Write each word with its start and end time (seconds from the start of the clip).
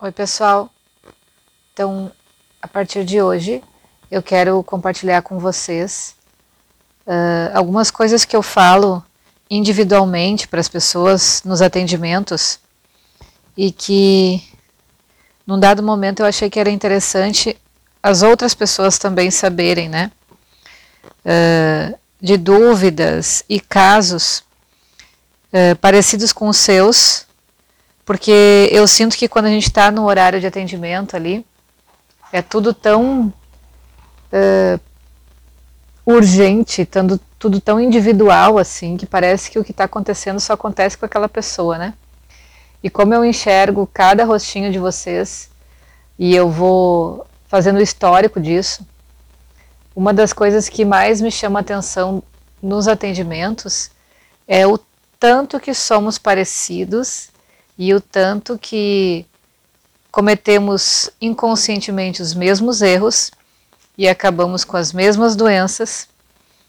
Oi, 0.00 0.12
pessoal. 0.12 0.70
Então, 1.72 2.12
a 2.62 2.68
partir 2.68 3.04
de 3.04 3.20
hoje, 3.20 3.60
eu 4.08 4.22
quero 4.22 4.62
compartilhar 4.62 5.22
com 5.22 5.40
vocês 5.40 6.14
uh, 7.04 7.50
algumas 7.52 7.90
coisas 7.90 8.24
que 8.24 8.36
eu 8.36 8.40
falo 8.40 9.04
individualmente 9.50 10.46
para 10.46 10.60
as 10.60 10.68
pessoas 10.68 11.42
nos 11.44 11.60
atendimentos 11.60 12.60
e 13.56 13.72
que, 13.72 14.40
num 15.44 15.58
dado 15.58 15.82
momento, 15.82 16.20
eu 16.20 16.26
achei 16.26 16.48
que 16.48 16.60
era 16.60 16.70
interessante 16.70 17.60
as 18.00 18.22
outras 18.22 18.54
pessoas 18.54 18.98
também 18.98 19.32
saberem, 19.32 19.88
né? 19.88 20.12
Uh, 21.24 21.98
de 22.20 22.36
dúvidas 22.36 23.42
e 23.48 23.58
casos 23.58 24.44
uh, 25.52 25.74
parecidos 25.80 26.32
com 26.32 26.46
os 26.46 26.56
seus 26.56 27.26
porque 28.08 28.70
eu 28.72 28.88
sinto 28.88 29.18
que 29.18 29.28
quando 29.28 29.44
a 29.44 29.50
gente 29.50 29.66
está 29.66 29.90
no 29.90 30.06
horário 30.06 30.40
de 30.40 30.46
atendimento 30.46 31.14
ali, 31.14 31.44
é 32.32 32.40
tudo 32.40 32.72
tão 32.72 33.30
uh, 34.32 34.80
urgente, 36.06 36.86
tando, 36.86 37.20
tudo 37.38 37.60
tão 37.60 37.78
individual 37.78 38.56
assim, 38.56 38.96
que 38.96 39.04
parece 39.04 39.50
que 39.50 39.58
o 39.58 39.62
que 39.62 39.72
está 39.72 39.84
acontecendo 39.84 40.40
só 40.40 40.54
acontece 40.54 40.96
com 40.96 41.04
aquela 41.04 41.28
pessoa, 41.28 41.76
né? 41.76 41.92
E 42.82 42.88
como 42.88 43.12
eu 43.12 43.22
enxergo 43.26 43.86
cada 43.92 44.24
rostinho 44.24 44.72
de 44.72 44.78
vocês, 44.78 45.50
e 46.18 46.34
eu 46.34 46.48
vou 46.48 47.26
fazendo 47.46 47.76
o 47.76 47.82
histórico 47.82 48.40
disso, 48.40 48.86
uma 49.94 50.14
das 50.14 50.32
coisas 50.32 50.66
que 50.70 50.82
mais 50.82 51.20
me 51.20 51.30
chama 51.30 51.60
atenção 51.60 52.22
nos 52.62 52.88
atendimentos 52.88 53.90
é 54.46 54.66
o 54.66 54.80
tanto 55.20 55.60
que 55.60 55.74
somos 55.74 56.16
parecidos 56.16 57.36
e 57.78 57.94
o 57.94 58.00
tanto 58.00 58.58
que 58.58 59.24
cometemos 60.10 61.08
inconscientemente 61.20 62.20
os 62.20 62.34
mesmos 62.34 62.82
erros 62.82 63.30
e 63.96 64.08
acabamos 64.08 64.64
com 64.64 64.76
as 64.76 64.92
mesmas 64.92 65.36
doenças 65.36 66.08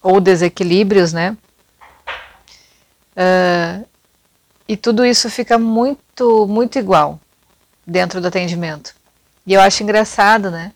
ou 0.00 0.20
desequilíbrios, 0.20 1.12
né? 1.12 1.36
Uh, 3.16 3.84
e 4.68 4.76
tudo 4.76 5.04
isso 5.04 5.28
fica 5.28 5.58
muito, 5.58 6.46
muito 6.46 6.78
igual 6.78 7.20
dentro 7.84 8.20
do 8.20 8.28
atendimento. 8.28 8.94
E 9.44 9.54
eu 9.54 9.60
acho 9.60 9.82
engraçado, 9.82 10.50
né? 10.50 10.72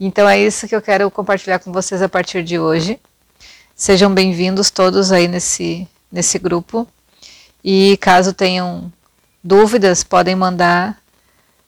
Então 0.00 0.28
é 0.28 0.38
isso 0.38 0.66
que 0.66 0.74
eu 0.74 0.82
quero 0.82 1.10
compartilhar 1.10 1.58
com 1.58 1.70
vocês 1.70 2.00
a 2.00 2.08
partir 2.08 2.42
de 2.42 2.58
hoje. 2.58 2.98
Sejam 3.76 4.12
bem-vindos 4.12 4.70
todos 4.70 5.12
aí 5.12 5.28
nesse, 5.28 5.86
nesse 6.10 6.38
grupo. 6.38 6.88
E 7.62 7.96
caso 7.98 8.32
tenham 8.32 8.90
dúvidas, 9.42 10.04
podem 10.04 10.36
mandar 10.36 11.00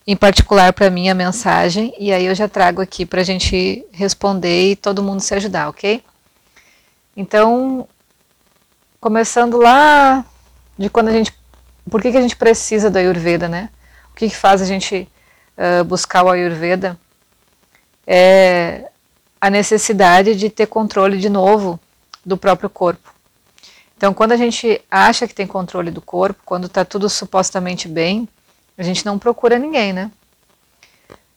em 0.06 0.16
particular 0.16 0.72
para 0.72 0.90
mim 0.90 1.08
a 1.08 1.14
mensagem 1.14 1.94
e 1.98 2.12
aí 2.12 2.26
eu 2.26 2.34
já 2.34 2.48
trago 2.48 2.82
aqui 2.82 3.06
para 3.06 3.20
a 3.20 3.24
gente 3.24 3.84
responder 3.90 4.72
e 4.72 4.76
todo 4.76 5.02
mundo 5.02 5.20
se 5.20 5.34
ajudar, 5.34 5.68
ok? 5.68 6.04
Então, 7.16 7.88
começando 9.00 9.56
lá 9.56 10.24
de 10.78 10.90
quando 10.90 11.08
a 11.08 11.12
gente. 11.12 11.32
Por 11.90 12.00
que, 12.00 12.10
que 12.10 12.18
a 12.18 12.22
gente 12.22 12.36
precisa 12.36 12.90
do 12.90 12.98
Ayurveda, 12.98 13.48
né? 13.48 13.70
O 14.10 14.14
que, 14.14 14.28
que 14.28 14.36
faz 14.36 14.60
a 14.62 14.64
gente 14.64 15.08
uh, 15.56 15.84
buscar 15.84 16.24
o 16.24 16.30
Ayurveda? 16.30 16.98
É 18.06 18.90
a 19.40 19.50
necessidade 19.50 20.34
de 20.34 20.48
ter 20.48 20.66
controle 20.66 21.18
de 21.18 21.28
novo 21.28 21.78
do 22.24 22.36
próprio 22.36 22.70
corpo. 22.70 23.13
Então, 23.96 24.12
quando 24.12 24.32
a 24.32 24.36
gente 24.36 24.80
acha 24.90 25.26
que 25.26 25.34
tem 25.34 25.46
controle 25.46 25.90
do 25.90 26.00
corpo, 26.00 26.42
quando 26.44 26.66
está 26.66 26.84
tudo 26.84 27.08
supostamente 27.08 27.88
bem, 27.88 28.28
a 28.76 28.82
gente 28.82 29.06
não 29.06 29.18
procura 29.18 29.58
ninguém, 29.58 29.92
né? 29.92 30.10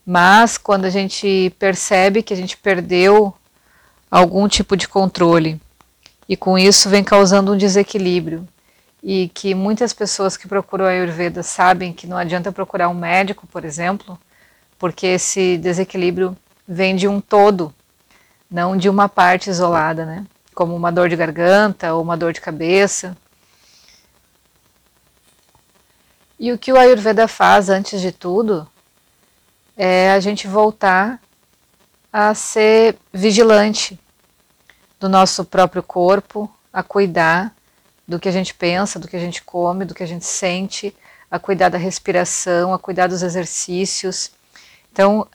Mas 0.06 0.58
quando 0.58 0.86
a 0.86 0.90
gente 0.90 1.54
percebe 1.60 2.24
que 2.24 2.34
a 2.34 2.38
gente 2.38 2.58
perdeu 2.58 3.34
algum 4.10 4.48
tipo 4.48 4.76
de 4.78 4.88
controle 4.88 5.60
e 6.28 6.36
com 6.38 6.58
isso 6.58 6.90
vem 6.90 7.04
causando 7.04 7.54
um 7.54 7.58
desequilíbrio 7.58 8.48
e 9.04 9.30
que 9.34 9.54
muitas 9.54 9.94
pessoas 9.94 10.36
que 10.36 10.48
procuram 10.48 10.86
a 10.86 10.90
Ayurveda 10.90 11.44
sabem 11.44 11.94
que 11.94 12.08
não 12.08 12.18
adianta 12.18 12.52
procurar 12.52 12.90
um 12.90 12.94
médico, 12.94 13.46
por 13.48 13.64
exemplo, 13.64 14.18
porque 14.80 15.08
esse 15.08 15.58
desequilíbrio 15.58 16.36
vem 16.68 16.96
de 16.96 17.08
um 17.08 17.22
todo, 17.22 17.74
não 18.50 18.76
de 18.76 18.90
uma 18.90 19.08
parte 19.08 19.50
isolada, 19.50 20.06
né? 20.06 20.26
Como 20.58 20.76
uma 20.76 20.92
dor 20.92 21.08
de 21.08 21.16
garganta 21.16 21.94
ou 21.94 22.02
uma 22.02 22.18
dor 22.18 22.34
de 22.34 22.42
cabeça. 22.42 23.16
E 26.40 26.52
o 26.52 26.58
que 26.58 26.74
o 26.74 26.78
Ayurveda 26.80 27.28
faz 27.28 27.70
antes 27.70 28.02
de 28.02 28.12
tudo 28.12 28.68
é 29.78 30.10
a 30.10 30.20
gente 30.20 30.48
voltar 30.48 31.22
a 32.12 32.34
ser 32.34 32.98
vigilante 33.14 34.00
do 35.00 35.08
nosso 35.08 35.46
próprio 35.46 35.84
corpo, 35.84 36.52
a 36.74 36.82
cuidar 36.82 37.54
do 38.08 38.20
que 38.20 38.28
a 38.28 38.32
gente 38.32 38.56
pensa, 38.56 38.98
do 38.98 39.08
que 39.08 39.16
a 39.16 39.20
gente 39.20 39.44
come, 39.44 39.86
do 39.86 39.94
que 39.94 40.02
a 40.02 40.08
gente 40.08 40.26
sente, 40.26 40.92
a 41.30 41.38
cuidar 41.38 41.70
da 41.70 41.78
respiração, 41.78 42.74
a 42.74 42.80
cuidar 42.80 43.06
dos 43.06 43.22
exercícios. 43.22 44.32
Então, 44.92 45.28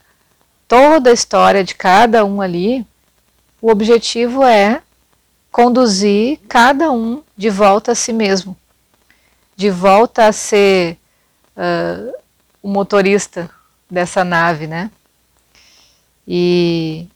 toda 0.66 1.10
a 1.10 1.14
história 1.14 1.62
de 1.62 1.76
cada 1.76 2.24
um 2.24 2.42
ali, 2.42 2.84
o 3.60 3.70
objetivo 3.70 4.42
é 4.42 4.82
conduzir 5.52 6.40
cada 6.48 6.90
um 6.90 7.22
de 7.36 7.50
volta 7.50 7.92
a 7.92 7.94
si 7.94 8.10
mesmo, 8.10 8.56
de 9.54 9.68
volta 9.68 10.26
a 10.26 10.32
ser 10.32 10.96
uh, 11.54 12.12
o 12.62 12.68
motorista 12.68 13.50
dessa 13.88 14.24
nave, 14.24 14.66
né? 14.66 14.90
E, 16.26 17.06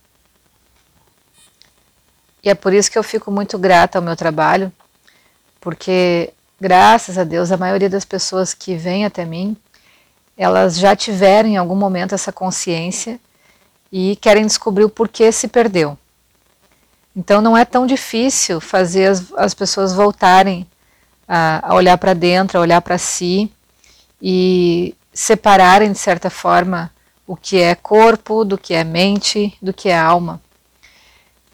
e 2.44 2.50
é 2.50 2.54
por 2.54 2.74
isso 2.74 2.90
que 2.90 2.98
eu 2.98 3.02
fico 3.02 3.30
muito 3.30 3.58
grata 3.58 3.98
ao 3.98 4.04
meu 4.04 4.14
trabalho, 4.14 4.70
porque 5.58 6.34
graças 6.60 7.16
a 7.16 7.24
Deus 7.24 7.50
a 7.50 7.56
maioria 7.56 7.88
das 7.88 8.04
pessoas 8.04 8.52
que 8.52 8.76
vêm 8.76 9.06
até 9.06 9.24
mim, 9.24 9.56
elas 10.36 10.78
já 10.78 10.94
tiveram 10.94 11.48
em 11.48 11.56
algum 11.56 11.74
momento 11.74 12.14
essa 12.14 12.30
consciência 12.30 13.18
e 13.90 14.14
querem 14.16 14.44
descobrir 14.44 14.84
o 14.84 14.90
porquê 14.90 15.32
se 15.32 15.48
perdeu. 15.48 15.96
Então 17.16 17.40
não 17.40 17.56
é 17.56 17.64
tão 17.64 17.86
difícil 17.86 18.60
fazer 18.60 19.06
as, 19.06 19.32
as 19.32 19.54
pessoas 19.54 19.94
voltarem 19.94 20.66
a, 21.26 21.70
a 21.70 21.74
olhar 21.74 21.96
para 21.96 22.12
dentro, 22.12 22.58
a 22.58 22.60
olhar 22.60 22.82
para 22.82 22.98
si 22.98 23.50
e 24.20 24.94
separarem 25.14 25.90
de 25.90 25.98
certa 25.98 26.28
forma 26.28 26.92
o 27.26 27.34
que 27.34 27.58
é 27.58 27.74
corpo, 27.74 28.44
do 28.44 28.58
que 28.58 28.74
é 28.74 28.84
mente, 28.84 29.56
do 29.62 29.72
que 29.72 29.88
é 29.88 29.98
alma. 29.98 30.40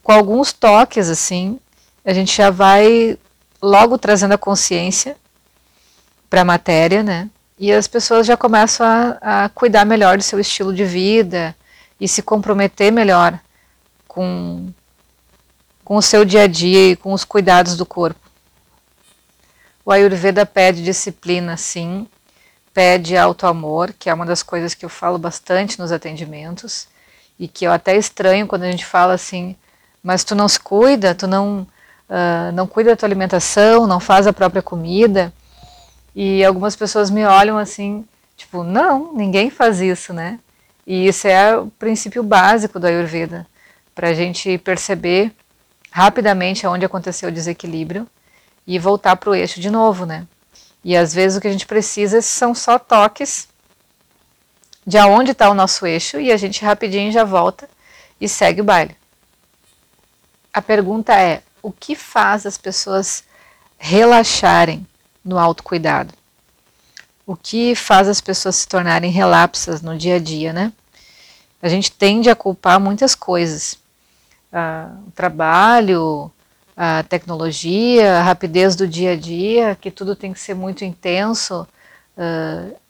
Com 0.02 0.12
alguns 0.12 0.52
toques 0.52 1.08
assim, 1.08 1.60
a 2.04 2.12
gente 2.12 2.36
já 2.36 2.50
vai 2.50 3.16
logo 3.62 3.96
trazendo 3.96 4.32
a 4.32 4.38
consciência 4.38 5.16
para 6.28 6.40
a 6.40 6.44
matéria, 6.44 7.04
né? 7.04 7.30
E 7.56 7.72
as 7.72 7.86
pessoas 7.86 8.26
já 8.26 8.36
começam 8.36 8.84
a, 8.84 9.44
a 9.44 9.48
cuidar 9.48 9.84
melhor 9.84 10.16
do 10.16 10.24
seu 10.24 10.40
estilo 10.40 10.74
de 10.74 10.84
vida 10.84 11.54
e 12.00 12.08
se 12.08 12.20
comprometer 12.20 12.90
melhor 12.90 13.38
com 14.08 14.72
com 15.92 15.96
o 15.96 16.00
seu 16.00 16.24
dia 16.24 16.44
a 16.44 16.46
dia 16.46 16.92
e 16.92 16.96
com 16.96 17.12
os 17.12 17.22
cuidados 17.22 17.76
do 17.76 17.84
corpo. 17.84 18.18
O 19.84 19.92
Ayurveda 19.92 20.46
pede 20.46 20.82
disciplina, 20.82 21.54
sim, 21.58 22.06
pede 22.72 23.14
auto-amor, 23.14 23.92
que 23.98 24.08
é 24.08 24.14
uma 24.14 24.24
das 24.24 24.42
coisas 24.42 24.72
que 24.72 24.86
eu 24.86 24.88
falo 24.88 25.18
bastante 25.18 25.78
nos 25.78 25.92
atendimentos 25.92 26.88
e 27.38 27.46
que 27.46 27.66
eu 27.66 27.72
até 27.72 27.94
estranho 27.94 28.46
quando 28.46 28.62
a 28.62 28.70
gente 28.70 28.86
fala 28.86 29.12
assim, 29.12 29.54
mas 30.02 30.24
tu 30.24 30.34
não 30.34 30.48
se 30.48 30.58
cuida, 30.58 31.14
tu 31.14 31.26
não, 31.26 31.66
uh, 32.08 32.50
não 32.54 32.66
cuida 32.66 32.92
da 32.92 32.96
tua 32.96 33.06
alimentação, 33.06 33.86
não 33.86 34.00
faz 34.00 34.26
a 34.26 34.32
própria 34.32 34.62
comida. 34.62 35.30
E 36.16 36.42
algumas 36.42 36.74
pessoas 36.74 37.10
me 37.10 37.26
olham 37.26 37.58
assim, 37.58 38.02
tipo, 38.34 38.64
não, 38.64 39.12
ninguém 39.12 39.50
faz 39.50 39.78
isso, 39.78 40.14
né? 40.14 40.38
E 40.86 41.06
isso 41.06 41.28
é 41.28 41.54
o 41.54 41.66
princípio 41.66 42.22
básico 42.22 42.80
do 42.80 42.86
Ayurveda, 42.86 43.46
para 43.94 44.08
a 44.08 44.14
gente 44.14 44.56
perceber 44.56 45.34
rapidamente 45.92 46.66
aonde 46.66 46.86
aconteceu 46.86 47.28
o 47.28 47.32
desequilíbrio 47.32 48.08
e 48.66 48.78
voltar 48.78 49.14
para 49.16 49.28
o 49.28 49.34
eixo 49.34 49.60
de 49.60 49.70
novo, 49.70 50.06
né? 50.06 50.26
E 50.82 50.96
às 50.96 51.12
vezes 51.12 51.36
o 51.36 51.40
que 51.40 51.46
a 51.46 51.52
gente 51.52 51.66
precisa 51.66 52.22
são 52.22 52.54
só 52.54 52.78
toques 52.78 53.46
de 54.86 54.96
aonde 54.96 55.32
está 55.32 55.50
o 55.50 55.54
nosso 55.54 55.86
eixo 55.86 56.18
e 56.18 56.32
a 56.32 56.36
gente 56.38 56.64
rapidinho 56.64 57.12
já 57.12 57.24
volta 57.24 57.68
e 58.18 58.26
segue 58.26 58.62
o 58.62 58.64
baile. 58.64 58.96
A 60.52 60.62
pergunta 60.62 61.14
é: 61.14 61.42
o 61.62 61.70
que 61.70 61.94
faz 61.94 62.46
as 62.46 62.56
pessoas 62.56 63.22
relaxarem 63.76 64.86
no 65.22 65.38
autocuidado? 65.38 66.14
O 67.26 67.36
que 67.36 67.74
faz 67.74 68.08
as 68.08 68.20
pessoas 68.20 68.56
se 68.56 68.66
tornarem 68.66 69.10
relapsas 69.10 69.82
no 69.82 69.96
dia 69.96 70.16
a 70.16 70.18
dia, 70.18 70.54
né? 70.54 70.72
A 71.60 71.68
gente 71.68 71.92
tende 71.92 72.30
a 72.30 72.34
culpar 72.34 72.80
muitas 72.80 73.14
coisas 73.14 73.81
o 74.52 75.10
trabalho, 75.12 76.30
a 76.76 77.02
tecnologia, 77.04 78.18
a 78.18 78.22
rapidez 78.22 78.76
do 78.76 78.86
dia 78.86 79.12
a 79.12 79.16
dia, 79.16 79.76
que 79.80 79.90
tudo 79.90 80.14
tem 80.14 80.32
que 80.32 80.40
ser 80.40 80.54
muito 80.54 80.84
intenso 80.84 81.66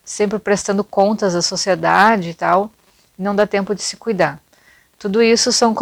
sempre 0.04 0.38
prestando 0.38 0.82
contas 0.82 1.34
à 1.34 1.40
sociedade 1.40 2.30
e 2.30 2.34
tal, 2.34 2.70
não 3.16 3.36
dá 3.36 3.46
tempo 3.46 3.74
de 3.74 3.82
se 3.82 3.96
cuidar. 3.96 4.40
Tudo 4.98 5.22
isso 5.22 5.52
são 5.52 5.74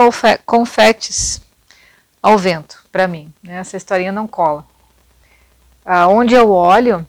confetes 0.44 1.40
ao 2.22 2.36
vento, 2.36 2.84
para 2.92 3.08
mim. 3.08 3.32
Né? 3.42 3.56
Essa 3.56 3.78
historinha 3.78 4.12
não 4.12 4.28
cola. 4.28 4.66
Aonde 5.84 6.34
eu 6.34 6.50
olho 6.50 7.06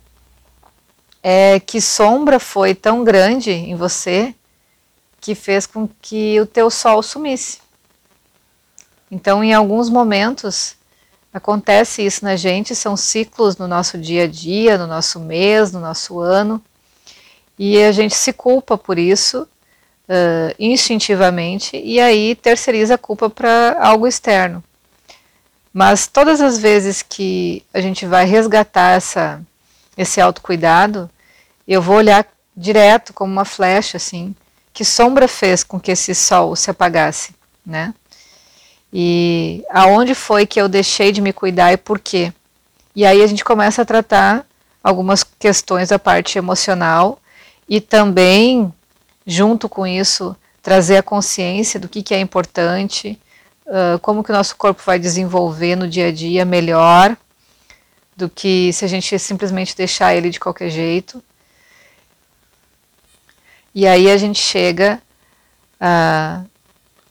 é 1.21 1.59
que 1.59 1.81
sombra 1.81 2.39
foi 2.39 2.73
tão 2.73 3.03
grande 3.03 3.51
em 3.51 3.75
você 3.75 4.33
que 5.19 5.35
fez 5.35 5.67
com 5.67 5.87
que 6.01 6.39
o 6.39 6.45
teu 6.45 6.69
sol 6.69 7.03
sumisse. 7.03 7.59
Então, 9.11 9.43
em 9.43 9.53
alguns 9.53 9.89
momentos, 9.89 10.77
acontece 11.33 12.01
isso 12.01 12.23
na 12.23 12.37
gente, 12.37 12.73
são 12.73 12.95
ciclos 12.95 13.57
no 13.57 13.67
nosso 13.67 13.97
dia 13.97 14.23
a 14.23 14.27
dia, 14.27 14.77
no 14.77 14.87
nosso 14.87 15.19
mês, 15.19 15.73
no 15.73 15.81
nosso 15.81 16.19
ano, 16.19 16.63
e 17.59 17.77
a 17.83 17.91
gente 17.91 18.15
se 18.15 18.31
culpa 18.31 18.77
por 18.77 18.97
isso 18.97 19.41
uh, 19.43 20.55
instintivamente 20.57 21.75
e 21.77 21.99
aí 21.99 22.35
terceiriza 22.35 22.95
a 22.95 22.97
culpa 22.97 23.29
para 23.29 23.77
algo 23.81 24.07
externo. 24.07 24.63
Mas 25.73 26.07
todas 26.07 26.41
as 26.41 26.57
vezes 26.57 27.01
que 27.01 27.63
a 27.73 27.79
gente 27.79 28.05
vai 28.05 28.25
resgatar 28.25 28.91
essa, 28.91 29.41
esse 29.97 30.19
autocuidado, 30.19 31.09
eu 31.67 31.81
vou 31.81 31.97
olhar 31.97 32.25
direto 32.55 33.13
como 33.13 33.31
uma 33.31 33.45
flecha, 33.45 33.97
assim, 33.97 34.35
que 34.73 34.83
sombra 34.83 35.27
fez 35.27 35.63
com 35.63 35.79
que 35.79 35.91
esse 35.91 36.13
sol 36.13 36.55
se 36.55 36.69
apagasse, 36.69 37.33
né? 37.65 37.93
E 38.93 39.63
aonde 39.69 40.13
foi 40.13 40.45
que 40.45 40.59
eu 40.59 40.67
deixei 40.67 41.11
de 41.11 41.21
me 41.21 41.31
cuidar 41.31 41.71
e 41.71 41.77
por 41.77 41.99
quê? 41.99 42.33
E 42.95 43.05
aí 43.05 43.21
a 43.21 43.27
gente 43.27 43.43
começa 43.43 43.81
a 43.81 43.85
tratar 43.85 44.45
algumas 44.83 45.23
questões 45.23 45.89
da 45.89 45.99
parte 45.99 46.37
emocional 46.37 47.19
e 47.69 47.79
também, 47.79 48.73
junto 49.25 49.69
com 49.69 49.87
isso, 49.87 50.35
trazer 50.61 50.97
a 50.97 51.03
consciência 51.03 51.79
do 51.79 51.87
que, 51.87 52.03
que 52.03 52.13
é 52.13 52.19
importante, 52.19 53.17
uh, 53.65 53.97
como 53.99 54.23
que 54.23 54.31
o 54.31 54.35
nosso 54.35 54.55
corpo 54.57 54.81
vai 54.85 54.99
desenvolver 54.99 55.75
no 55.75 55.87
dia 55.87 56.07
a 56.07 56.11
dia 56.11 56.43
melhor 56.43 57.15
do 58.15 58.29
que 58.29 58.73
se 58.73 58.83
a 58.83 58.87
gente 58.87 59.17
simplesmente 59.17 59.75
deixar 59.75 60.13
ele 60.15 60.29
de 60.29 60.39
qualquer 60.39 60.69
jeito. 60.69 61.23
E 63.73 63.87
aí 63.87 64.11
a 64.11 64.17
gente 64.17 64.39
chega 64.39 65.01
uh, 65.79 66.45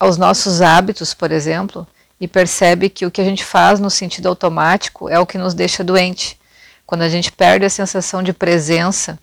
aos 0.00 0.16
nossos 0.16 0.62
hábitos, 0.62 1.12
por 1.12 1.30
exemplo, 1.30 1.86
e 2.18 2.26
percebe 2.26 2.88
que 2.88 3.04
o 3.04 3.10
que 3.10 3.20
a 3.20 3.24
gente 3.24 3.44
faz 3.44 3.78
no 3.78 3.90
sentido 3.90 4.30
automático 4.30 5.10
é 5.10 5.18
o 5.18 5.26
que 5.26 5.36
nos 5.36 5.52
deixa 5.52 5.84
doente. 5.84 6.40
Quando 6.86 7.02
a 7.02 7.08
gente 7.08 7.30
perde 7.30 7.66
a 7.66 7.70
sensação 7.70 8.22
de 8.22 8.32
presença 8.32 9.18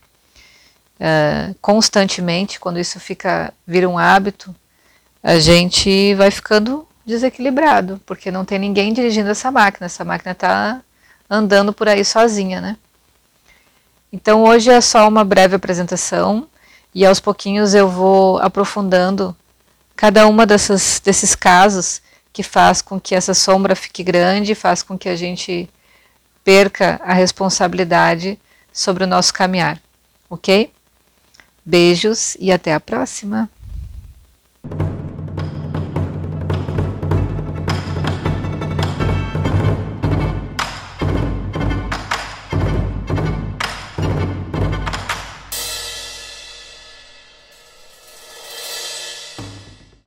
uh, 0.99 1.55
constantemente, 1.59 2.59
quando 2.59 2.79
isso 2.79 2.99
fica 2.99 3.51
vira 3.65 3.89
um 3.89 3.97
hábito, 3.97 4.55
a 5.23 5.39
gente 5.39 6.13
vai 6.13 6.29
ficando 6.29 6.87
desequilibrado, 7.03 7.99
porque 8.05 8.29
não 8.29 8.45
tem 8.45 8.59
ninguém 8.59 8.93
dirigindo 8.93 9.29
essa 9.29 9.49
máquina, 9.49 9.87
essa 9.87 10.05
máquina 10.05 10.31
está 10.31 10.81
andando 11.27 11.73
por 11.73 11.89
aí 11.89 12.05
sozinha, 12.05 12.61
né? 12.61 12.77
Então 14.13 14.43
hoje 14.43 14.69
é 14.69 14.79
só 14.79 15.07
uma 15.07 15.23
breve 15.23 15.55
apresentação 15.55 16.47
e 16.93 17.05
aos 17.05 17.19
pouquinhos 17.19 17.73
eu 17.73 17.89
vou 17.89 18.37
aprofundando 18.39 19.35
cada 19.97 20.27
uma 20.27 20.45
dessas, 20.45 21.01
desses 21.03 21.35
casos 21.35 22.01
que 22.31 22.43
faz 22.43 22.83
com 22.83 22.99
que 22.99 23.15
essa 23.15 23.33
sombra 23.33 23.75
fique 23.75 24.03
grande, 24.03 24.53
faz 24.53 24.83
com 24.83 24.95
que 24.95 25.09
a 25.09 25.15
gente 25.15 25.67
perca 26.43 27.01
a 27.03 27.13
responsabilidade 27.13 28.39
sobre 28.71 29.03
o 29.03 29.07
nosso 29.07 29.33
caminhar, 29.33 29.81
ok? 30.29 30.71
Beijos 31.65 32.37
e 32.39 32.51
até 32.51 32.75
a 32.75 32.79
próxima! 32.79 33.49